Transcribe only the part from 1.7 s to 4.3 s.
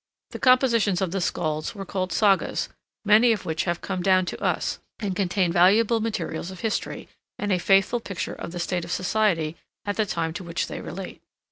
were called Sagas, many of which have come down